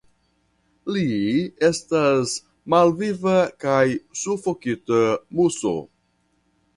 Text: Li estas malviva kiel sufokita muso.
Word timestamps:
Li 0.93 1.01
estas 1.67 2.33
malviva 2.75 3.35
kiel 3.65 3.93
sufokita 4.23 5.03
muso. 5.41 5.75